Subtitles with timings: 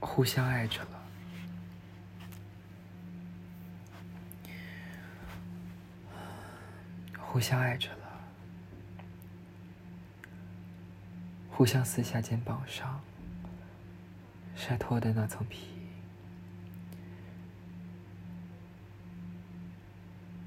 [0.00, 1.02] 互相爱着了，
[7.18, 8.20] 互相爱着了，
[11.50, 13.00] 互相撕下肩膀上
[14.56, 15.68] 晒脱的那层皮，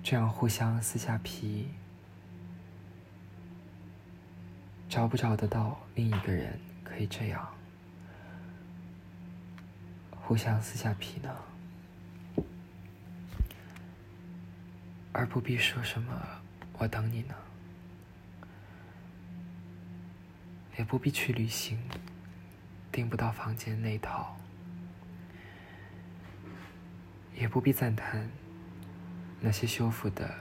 [0.03, 1.69] 这样互相撕下皮，
[4.89, 7.47] 找不找得到另一个人可以这样？
[10.31, 11.35] 互相撕下皮囊，
[15.11, 16.25] 而不必说什么
[16.79, 17.35] “我等你呢”，
[20.79, 21.77] 也不必去旅行，
[22.93, 24.37] 订不到房间那套，
[27.35, 28.31] 也不必赞叹
[29.41, 30.33] 那些修复的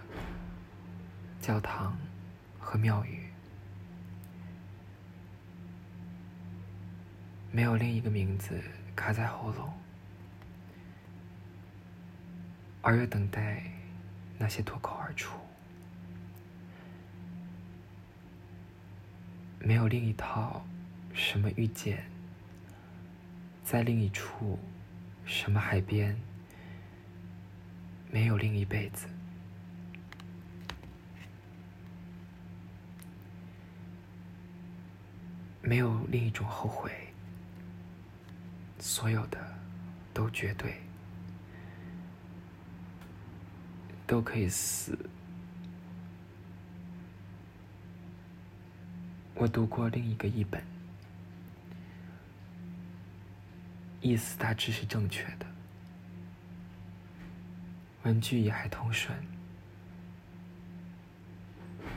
[1.40, 1.98] 教堂
[2.60, 3.28] 和庙宇，
[7.50, 8.62] 没有另一个名字。
[9.00, 9.72] 卡在喉咙，
[12.82, 13.62] 而又等待
[14.36, 15.38] 那些脱口而出。
[19.58, 20.62] 没有另一套
[21.14, 22.04] 什么遇见，
[23.64, 24.58] 在另一处
[25.24, 26.14] 什么海边，
[28.10, 29.06] 没有另一辈子，
[35.62, 37.09] 没有另一种后悔。
[38.80, 39.38] 所有的
[40.14, 40.80] 都绝对，
[44.06, 44.98] 都可以死。
[49.34, 50.62] 我读过另一个译本，
[54.00, 55.46] 意思大致是正确的，
[58.02, 59.14] 文句也还通顺，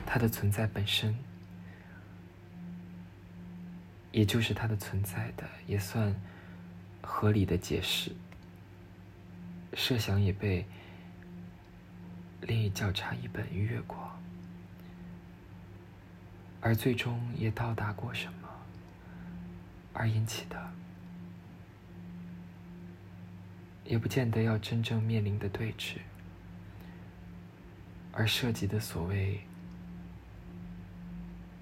[0.06, 1.14] 它的存在本身，
[4.12, 6.14] 也就是它的存在的，也算。
[7.06, 8.10] 合理的解释，
[9.74, 10.66] 设想也被
[12.40, 14.10] 另一较差一本越过，
[16.60, 18.48] 而最终也到达过什么
[19.92, 20.72] 而引起的，
[23.84, 25.98] 也不见得要真正面临的对峙，
[28.12, 29.40] 而涉及的所谓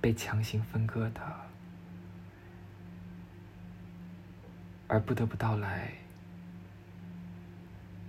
[0.00, 1.51] 被强行分割的。
[4.92, 5.90] 而不得不到来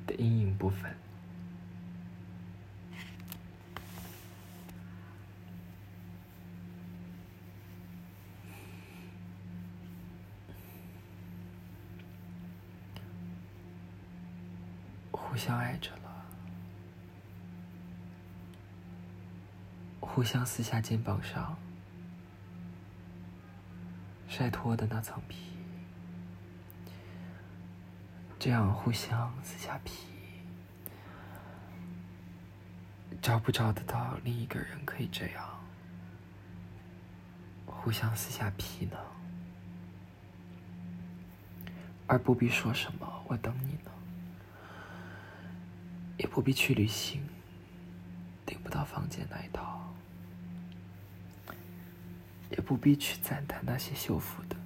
[0.05, 0.93] 的阴影部分，
[15.09, 16.25] 互相爱着了，
[20.01, 21.57] 互相撕下肩膀上
[24.27, 25.52] 晒脱的那层皮。
[28.43, 30.05] 这样互相撕下皮，
[33.21, 35.49] 找不找得到另一个人可以这样
[37.65, 38.97] 互相撕下皮呢？
[42.05, 43.91] 而不必说什么“我等你呢”，
[46.19, 47.25] 也不必去旅行，
[48.45, 49.89] 订不到房间那一套，
[52.49, 54.57] 也不必去赞叹那些修复的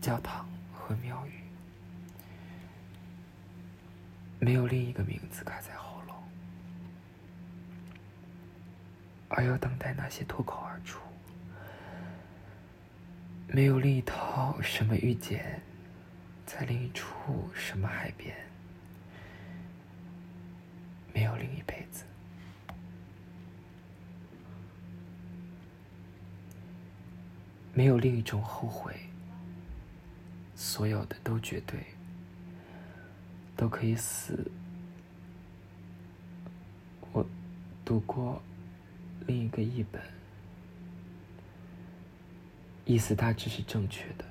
[0.00, 1.46] 教堂和庙宇。
[4.40, 6.16] 没有另一个名字卡在喉咙，
[9.28, 11.00] 而要等待那些脱口而出。
[13.48, 15.60] 没有另一套什么遇见，
[16.46, 18.36] 在另一处什么海边。
[21.12, 22.04] 没有另一辈子，
[27.74, 28.94] 没有另一种后悔。
[30.54, 31.97] 所有的都绝对。
[33.58, 34.48] 都可以死。
[37.12, 37.26] 我
[37.84, 38.40] 读过
[39.26, 40.00] 另一个译本，
[42.84, 44.24] 意思大致是正确的，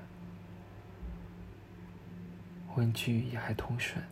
[2.74, 4.02] 文句也还通顺。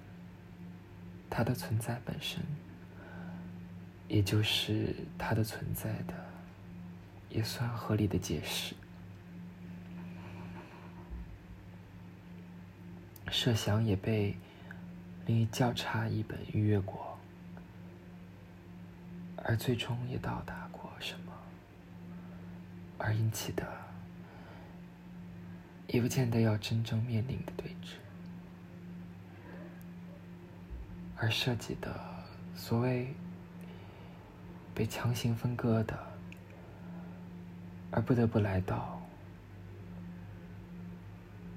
[1.30, 2.42] 它的存在本身，
[4.08, 6.14] 也就是它的存在的，
[7.30, 8.74] 也算合理的解释。
[13.30, 14.36] 设想也被。
[15.26, 17.19] 另一较差一本逾越过，
[19.37, 21.32] 而最终也到达过什么，
[22.96, 23.67] 而引起的，
[25.88, 27.96] 也不见得要真正面临的对峙，
[31.17, 31.93] 而涉及的
[32.55, 33.12] 所谓
[34.75, 35.99] 被强行分割的，
[37.90, 39.02] 而不得不来到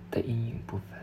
[0.09, 0.97] 的阴影部分。